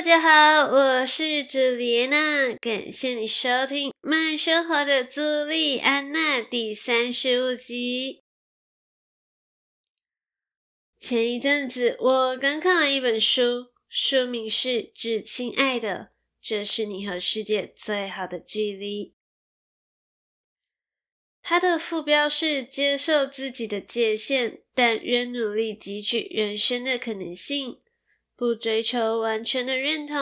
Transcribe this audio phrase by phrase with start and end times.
[0.00, 8.22] 大家好，我是朱莉安娜，感谢你收听《慢生活的朱莉安娜》第三十五集。
[10.98, 19.08] 前一阵子，我刚看完一本书，书名是《致亲爱的，这是你和世界最好的距离》。
[21.42, 27.82] 它的副标是“接受自己的界限，但仍努力汲取人生的可能性”。
[28.40, 30.16] 不追求完全的认同，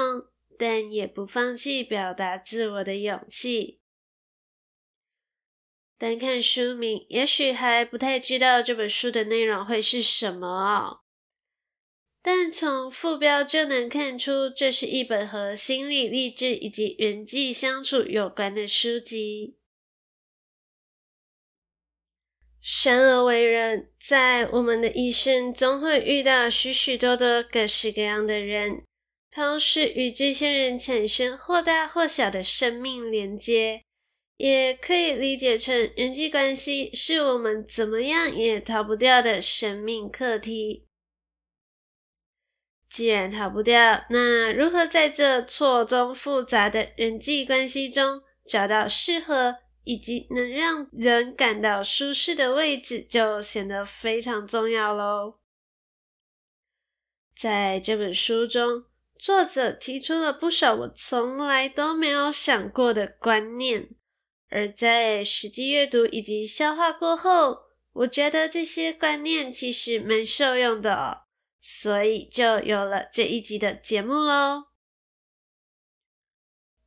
[0.59, 3.79] 但也不放弃表达自我的勇气。
[5.97, 11.03] 单看书名，也许还不太知道这本书的内容会是什么哦。
[12.21, 19.58] 但从副标就能看出，这是一本和心理励志以及人际相处有关的书籍。
[22.61, 28.83] 生而为人，在我们的一生总会遇到许许多多各式各样的人，
[29.31, 33.83] 同时与这些人产生或大或小的生命连接，
[34.37, 40.85] 也可以理解成人际关系是我们怎么样也逃不掉的生命课题。
[42.91, 49.57] 既然逃不掉，那如何在这错综复杂的人际关系中找到适合，
[49.89, 55.39] 以及能让人感到舒适的位置，就显得非常重要喽。
[57.35, 58.85] 在这本书中，
[59.19, 63.89] 作者提出了不少我从来都没有想过的观念，
[64.51, 67.61] 而在实际阅读以及消化过后，
[67.95, 71.23] 我觉得这些观念其实蛮受用的哦，
[71.59, 74.68] 所以就有了这一集的节目喽。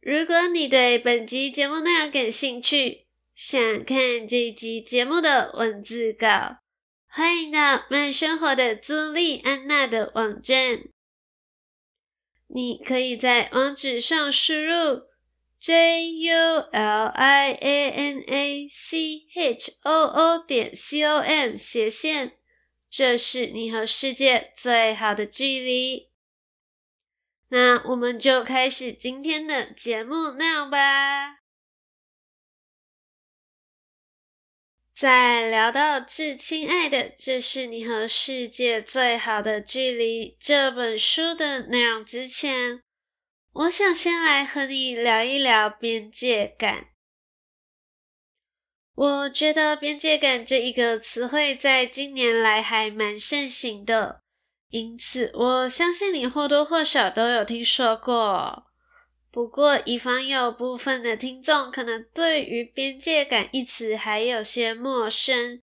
[0.01, 6.57] 如果你对本集节目内容感兴趣，想看这一集节目的文字稿，
[7.07, 10.85] 欢迎到慢生活的朱莉安娜的网站。
[12.47, 15.03] 你可以在网址上输入
[15.59, 21.55] j u l i a n a c h o o 点 c o m
[21.55, 22.31] 斜线，
[22.89, 26.10] 这是你和世界最好的距离。
[27.53, 31.39] 那我们就开始今天的节目内容吧。
[34.95, 42.81] 在聊到《致亲爱的，这是你和世界最好的距离》这本书的内容之前，
[43.51, 46.91] 我想先来和你聊一聊边界感。
[48.95, 54.21] 我觉得边界感这一个词汇在近年来还蛮盛行的。
[54.71, 58.65] 因此，我相信你或多或少都有听说过。
[59.29, 65.61] 不过，以防有部分的听众可能对于“边界感”一词还有些陌生，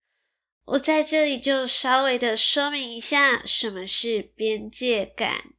[0.65, 5.53] 我在这里就稍微的说明一下什么是边界感。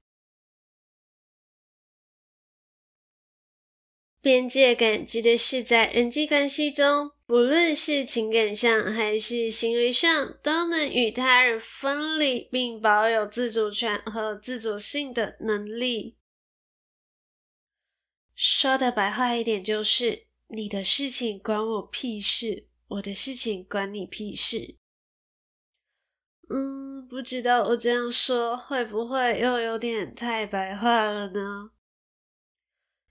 [4.21, 16.17] 边界感指的是在人际关系中，不论是情感上还是行为上，都能与他人分离并保有自主权和自主性的能力。
[18.35, 24.77] 说的白话一点，就是你的事情关我屁事，我的事情关你屁事。
[26.51, 31.71] 嗯，不知道我这样说会不会又有点太白话了呢？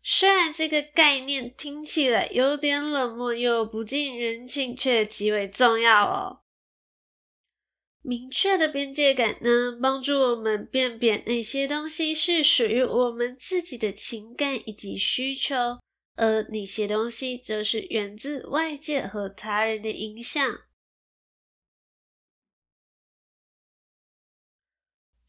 [0.10, 6.40] 虽然这个概念听起来有点冷漠又不近人情，却极为重要哦。
[8.02, 15.56] 明确的边界感呢，帮助我们辨别哪些东西是属于我们自己的情感以及需求，
[16.16, 20.42] 而哪些东西则是源自外界和他人的影响。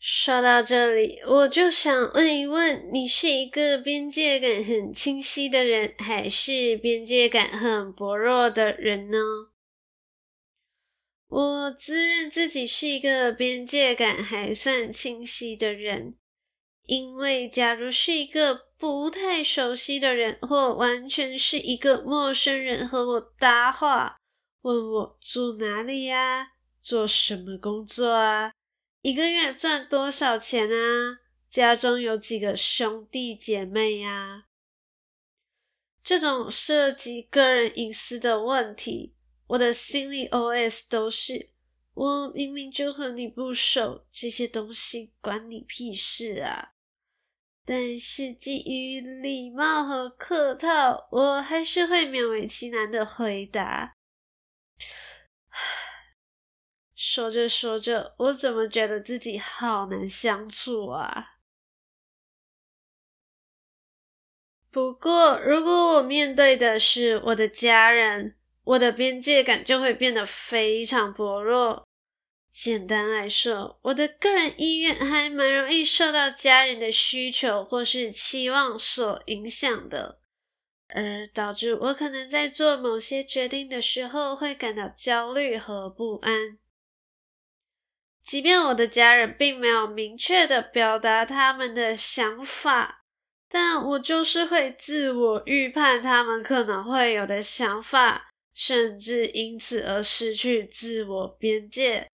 [0.01, 9.19] 说到这里，我就想问一问：你是一个边界感很清晰的人，还是边界感很薄弱的人呢？
[11.27, 16.15] 我自认自己是一个边界感还算清晰的人，
[16.85, 24.17] 因为假如是一个不太熟悉的人，或完全是一个陌生人和我搭话，
[24.63, 28.53] 问我住哪里呀，做什么工作啊？
[29.01, 31.21] 一个月赚多少钱啊？
[31.49, 34.47] 家中有几个兄弟姐妹呀？
[36.03, 39.15] 这种涉及个人隐私的问题，
[39.47, 41.51] 我的心里 OS 都是：
[41.95, 46.73] 我明明就和你不熟，这些东西关你屁事啊！
[47.65, 53.98] 但是基于礼貌和客套，我还是会勉为其难的回答。
[57.01, 61.37] 说着说着，我怎么觉得自己好难相处啊？
[64.69, 71.87] 不过，如果我面对的是我的家人，我的边界感就会变得非常薄弱。
[72.51, 80.19] 简单来说，我的个人意愿还蛮容易受到家人的需求或是期望所影响的，
[80.89, 86.59] 而导致我可能在做某些决定的时候会感到焦虑和不安。
[88.29, 93.01] 即便我的家人并没有明确的表达他们的想法，
[93.49, 102.07] 但我就是会自我预判他们可能会有的想法，甚至因此而失去自我边界。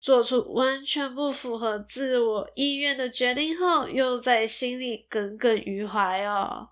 [0.00, 6.70] 做出完全不符合自我意愿的决定后，又在心里耿耿于怀哦。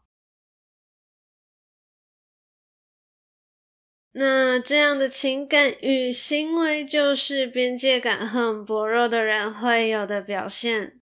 [4.20, 11.00] 那这样的情感与行为，就是边界感很薄弱的人会有的表现。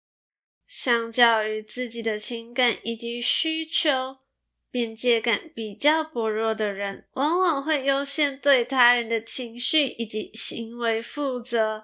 [0.65, 4.17] 相较于自己的情感以及需求，
[4.71, 11.83] 边界感比较薄弱的人，往往会优先对他人的情绪以及行为负责。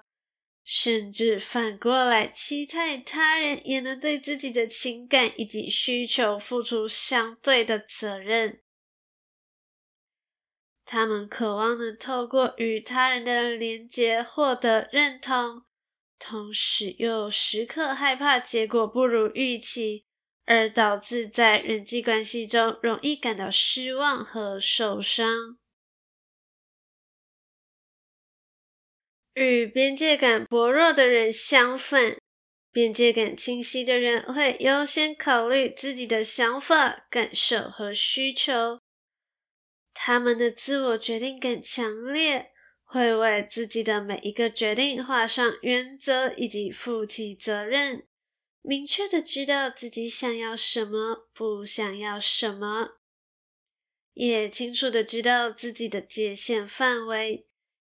[0.64, 8.58] 甚至反过来，期待他人也能对自己的情感以及需求付出相对的责任。
[10.92, 15.62] 他们渴望能透过与他人的连结获得认同，
[16.18, 20.04] 同时又时刻害怕结果不如预期，
[20.46, 25.56] 而导致在人际关系中容易感到失望和受伤。
[29.34, 32.16] 与边界感薄弱的人相反，
[32.72, 38.80] 边界感清晰的人会优先考虑自己的想法、感受和需求。
[40.02, 42.52] 他们的自我决定感强烈，
[42.84, 48.06] 会为自己的每一个决定画上原则以及负起责任，
[48.62, 52.92] 明确的知道自己想要什么，不想要什么，
[54.14, 57.46] 也清楚的知道自己的界限范围。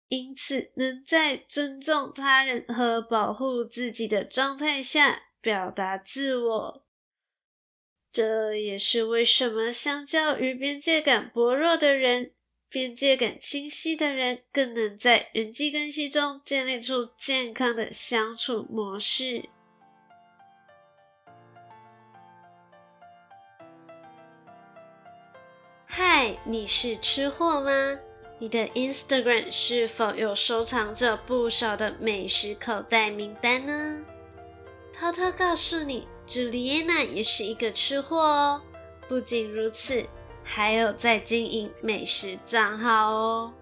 [0.08, 6.84] 因此，能在尊重他人和保护自己的状态下表达自我，
[8.12, 12.32] 这也是为什么相较于边界感薄弱的人，
[12.68, 19.48] 边界感清晰的人更能在人际关系中建立出健康的相处模式。
[25.86, 27.98] 嗨，你是吃货吗？
[28.40, 34.04] 你的 Instagram 是否有收藏着不少的美食口袋名单呢？
[34.92, 38.62] 偷偷告诉你，朱丽安娜也是一个吃货哦。
[39.08, 40.06] 不仅如此，
[40.44, 43.52] 还有在经营美食账号哦。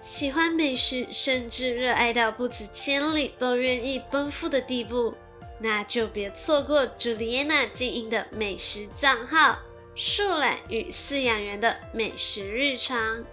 [0.00, 5.14] 喜欢美食，甚至热爱到不辞千里都愿意奔赴的地步，
[5.58, 9.58] 那就别错过朱丽安娜经营的美食账号。
[9.94, 13.24] 树懒与饲养员的美食日常，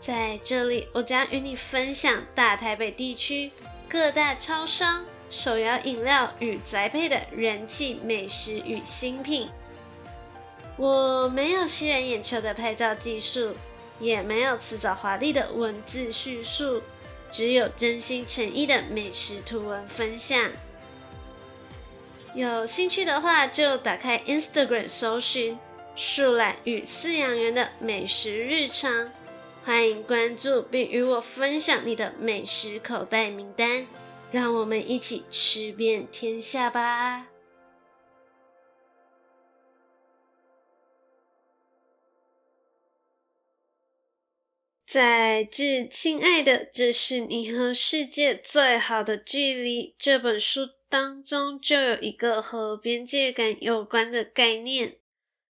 [0.00, 3.50] 在这里我将与你分享大台北地区
[3.88, 9.48] 各大超商、手摇饮料与宅配的人气美食与新品。
[10.76, 13.52] 我没有吸人眼球的拍照技术，
[13.98, 16.80] 也没有辞藻华丽的文字叙述，
[17.32, 20.52] 只有真心诚意的美食图文分享。
[22.32, 25.58] 有兴趣的话，就打开 Instagram 搜寻。
[25.96, 29.10] 树懒与饲养员的美食日常，
[29.64, 33.86] 欢迎关注并与我分享你的美食口袋名单，
[34.34, 37.28] 让我们一起吃遍天下吧！
[44.84, 54.96] 在《致亲爱的，这是你和世界最好的距离》这本书当中，就有一个和边界感有关的概念。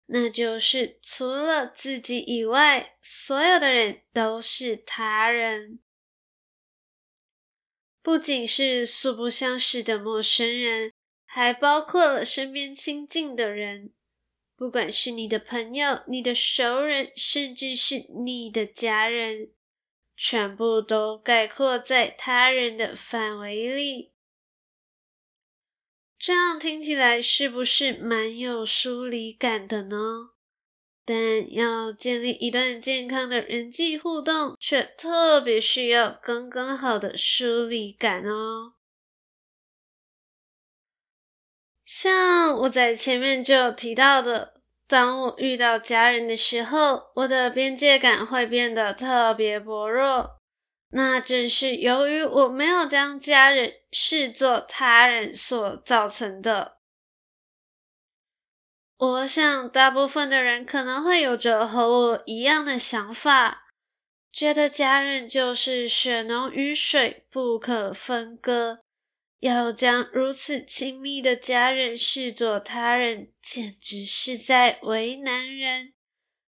[0.08, 5.78] 那就是除了自己以外，所有的人都是他人。
[8.04, 10.92] 不仅是素不相识的陌生人，
[11.24, 13.94] 还包括了身边亲近的人，
[14.54, 19.52] 不管是你的朋友、你的熟人，甚至是你的家人，
[20.14, 24.12] 全部都概括在他人的范围里。
[26.18, 30.33] 这样听起来是不是蛮有疏离感的呢？
[31.04, 38.72] 但要建立一段健康的人际互动，却特别需要刚刚好的疏离感哦。
[41.84, 44.54] 像我在前面就有提到的，
[44.88, 50.40] 当我遇到家人的时候，我的边界感会变得特别薄弱。
[50.90, 56.73] 那正是由于我没有将家人视作他人所造成的。
[58.96, 63.64] 我想，大部分的人可能会有着和我一样的想法，
[64.32, 68.80] 觉得家人就是血浓于水，不可分割。
[69.40, 75.92] 要将如此亲密的家人视作他人，简直是在为难人。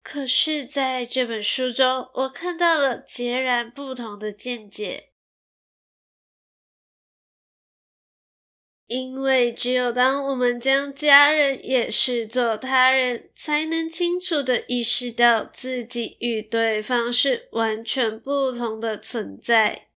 [0.03, 5.14] 可是，在这本书中，我看到了截然不同的见解。
[8.87, 19.89] 因为只有当我们将家人也视作他人，才能清楚地意识到自己与对方是完全不同的存在。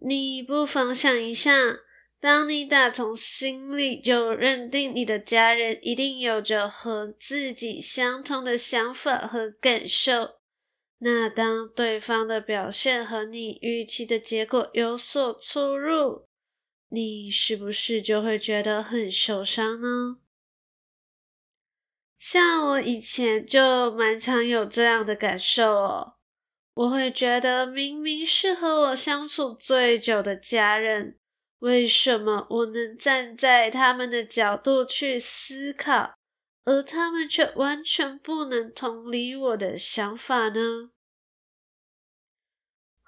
[0.00, 1.52] 你不妨想一下，
[2.20, 10.40] 当你打从心里就认定你的家人一定有着和自己相同的想法和感受，
[10.98, 16.26] 那当对方的表现和你预期的结果有所出入，
[16.94, 20.18] 你是不是就会觉得很受伤呢？
[22.18, 26.16] 像我以前就蛮常有这样的感受哦。
[26.74, 31.18] 我会觉得，明明是和我相处最久的家人，
[31.60, 36.14] 为什么我能站在他们的角度去思考，
[36.64, 40.90] 而他们却完全不能同理我的想法呢？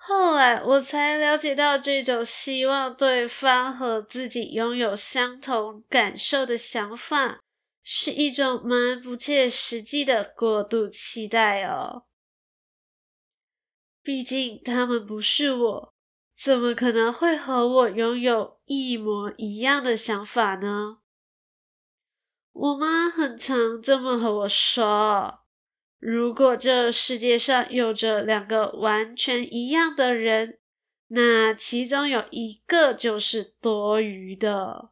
[0.07, 7.41] 后来我才了解到，这种希望对方和自己拥有相同感受的想法，
[7.83, 12.05] 是一种蛮不切实际的过度期待哦。
[14.03, 15.95] 毕竟他们不是我，
[16.39, 20.99] 怎么可能会和我拥有一模一样的想法呢？
[22.53, 25.44] 我妈很常这么和我说。
[25.99, 30.59] 如果这世界上有着两个完全一样的人，
[31.09, 34.91] 那其中有一个就是多余的。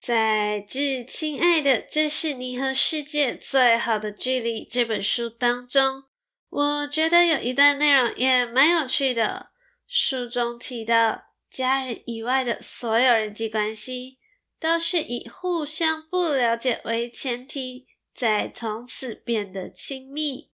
[0.00, 6.04] 在《致亲爱的，这是你和世界最好的距离》这本书当中，
[6.48, 9.50] 我觉得有一段内容也蛮有趣的。
[9.86, 14.18] 书中提到，家人以外的所有人际关系，
[14.58, 17.86] 都是以互相不了解为前提。
[18.22, 20.52] 在从此变得亲密，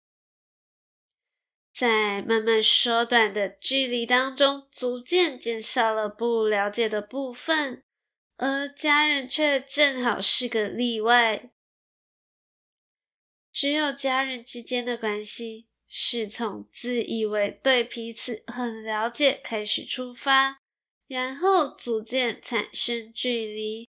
[1.75, 7.85] 在慢慢缩短的距离当中，逐渐减少了不了解的部分，
[8.39, 11.51] 而家人却正好是个例外。
[13.53, 20.63] 只有家人之间的关系，是从自以为对彼此很了解开始出发，
[21.07, 23.87] 然后逐渐产生距离。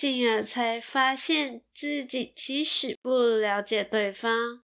[0.00, 4.62] 进而才发现自己其实不了解对方，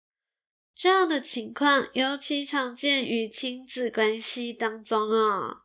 [0.76, 5.62] 这样的情况尤其常见于亲子关系当中哦。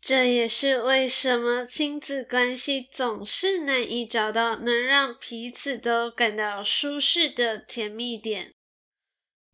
[0.00, 8.54] 这也是为什么亲子关系总是难以找到能让彼此都感到舒适的甜蜜点。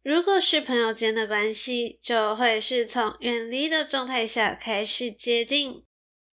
[0.02, 5.84] 如果是朋友间的关系，就会是从远离的状态下开始接近。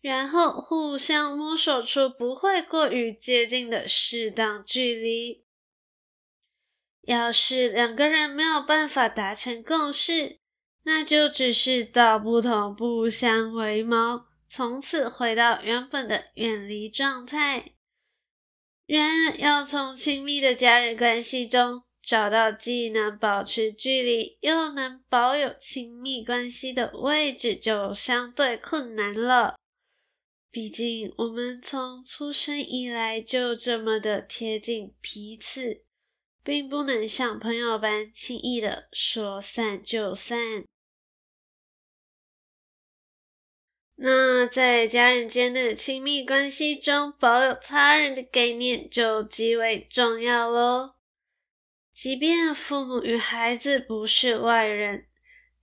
[0.05, 5.47] 然后互相摸索出不会过于接近的适当距离。
[7.07, 10.41] 要是两个人没有办法达成共识，
[10.83, 17.73] 那就只是道不同不相为谋，从此回到原本的远离状态。
[18.85, 29.57] 然而，要从亲密的家人关系中找到既能保持距离又能保有亲密关系的位置，就相对困难了。
[30.55, 35.83] 毕竟，我们从出生以来就这么的贴近彼此，
[36.45, 40.65] 并不能像朋友般轻易的说散就散。
[43.97, 50.95] 那在家人间的亲密关系中，保有他人的概念就极为重要喽。
[51.93, 55.09] 即便父母与孩子不是外人，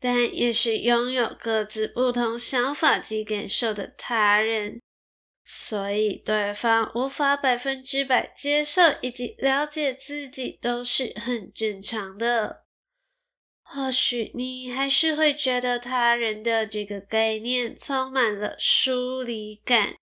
[0.02, 4.82] 但也是拥有各自不同想法及感受的他人，
[5.46, 12.64] 所以对方无法百分之百接受以及了解自己都是很正常的。
[13.62, 19.96] 或许你还是会觉得他人的这个概念充满了疏离感，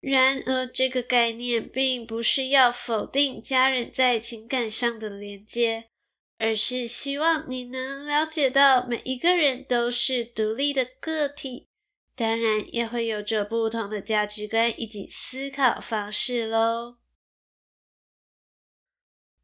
[0.00, 5.86] 然而，这个概念并不是要否定家人在情感上的连接，
[6.38, 11.68] 而是希望你能了解到每一个人都是独立的个体，
[12.16, 16.96] 当然也会有着不同的价值观以及思考方式喽。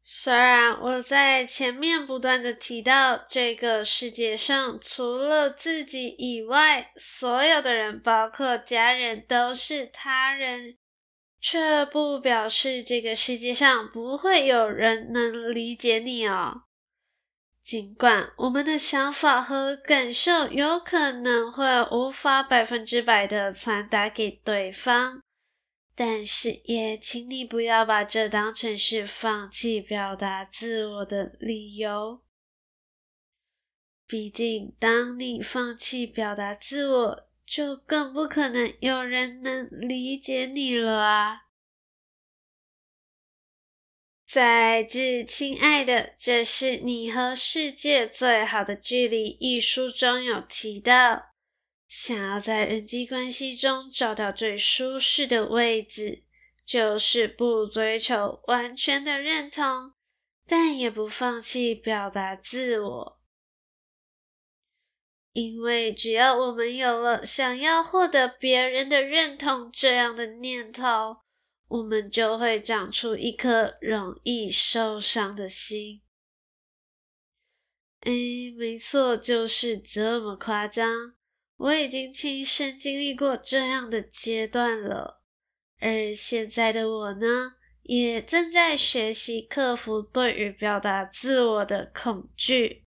[0.03, 10.77] 虽然我在前面不断的提到，这个世界上除了自己以外，所有的人，包括家人，都是他人，
[11.39, 16.63] 却不表示这个世界上不会有人能理解你哦。
[17.63, 25.21] 尽管我们的想法和感受有可能会无法百分之百的传达给对方。
[25.93, 32.21] 但是，也请你不要把这当成是放弃表达自我的理由。
[34.07, 41.41] 毕竟，当你放弃表达自我，就更不可能有人能理解你了啊！
[44.31, 51.33] 在《致亲爱的，这是你和世界最好的距离》一书中有提到。
[51.85, 56.23] 想要在人际关系中找到最舒适的位置，
[56.65, 59.91] 就是不追求完全的认同，
[60.47, 63.19] 但也不放弃表达自我。
[65.33, 71.17] 因为只要我们有了想要获得别人的认同这样的念头，
[71.71, 76.01] 我们就会长出一颗容易受伤的心。
[78.01, 78.11] 哎，
[78.57, 81.13] 没错，就是这么夸张。
[81.55, 85.21] 我已经亲身经历过这样的阶段了，
[85.79, 92.83] 而现在的我呢，也正在学习克服对于表达自我的恐惧。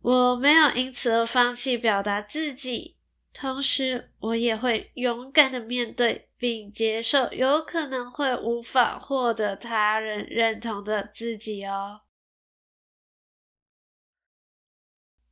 [0.00, 2.96] 我没有因此而放弃表达自己，
[3.42, 12.02] 同时我也会勇敢的面对并接受有可能会无法获得他人认同的自己哦。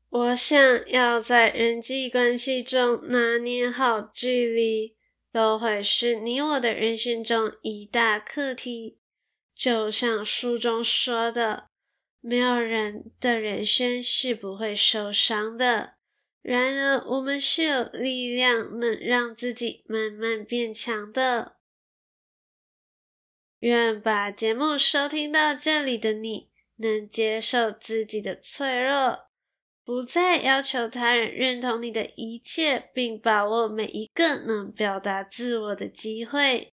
[0.09, 0.59] 我想
[0.89, 4.97] 要在人际关系中拿捏好距离，
[5.31, 8.99] 都会是你我的人生中一大课题。
[9.55, 11.69] 就像书中说的，
[12.21, 16.00] 没有人的人生是不会受伤的。
[16.43, 21.57] 然而，我们是有力量能让自己慢慢变强的。
[23.59, 29.29] 愿把节目收听到这里的你，能接受自己的脆弱。
[29.85, 36.73] 不再要求他人认同你的一切，并把握每一个能表达自我的机会，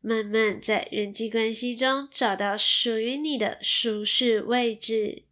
[0.00, 5.24] 慢慢在人际关系中找到属于你的舒适位置。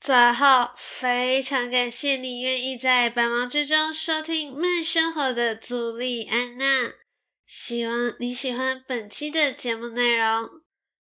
[0.00, 6.94] 最后，非常感谢你愿意在百忙之中收听慢生活的朱莉安娜，
[7.46, 10.48] 希望你喜欢本期的节目内容。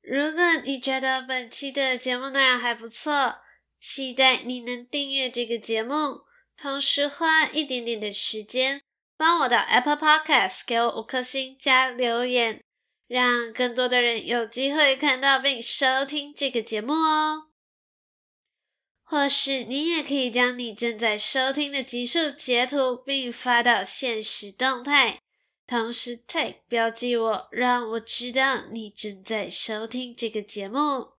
[0.01, 3.37] 如果你觉得本期的节目内容还不错，
[3.79, 6.23] 期待你能订阅这个节目，
[6.57, 8.81] 同时花一点点的时间
[9.19, 12.63] 帮我到 Apple Podcast 给我五颗星加留言，
[13.07, 17.48] 让更多的人有机会看到并收听这个节目哦。
[19.11, 25.21] 或是你也可以将你正在收听的集数截图并发到现实动态。
[25.67, 31.13] 同时 tag 标记我，让我知道你正在收听这个节目。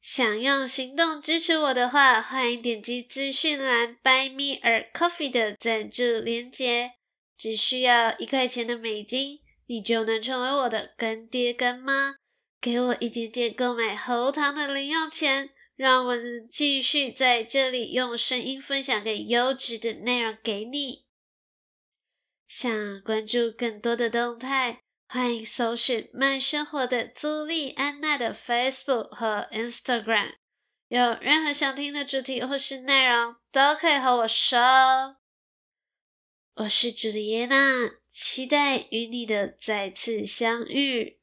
[0.00, 6.94] 想用行动支持我的话，欢迎点击资讯栏 Buy Me a Coffee 的赞助链接，
[7.38, 12.16] 只需要一块钱的美金，你就能成为我的干爹干妈，
[12.60, 21.04] 给我一点点购买喉糖的零用钱，让我们继续在这里用声音分享给优质的内容给你。
[22.46, 30.34] 想关注更多的动态，欢迎搜寻慢生活的朱莉安娜的 Facebook 和 Instagram。
[30.88, 35.16] 有任何想听的主题或是内容，都可以和我说。
[36.54, 41.18] 我是朱莉安娜，期待与你的再次相遇。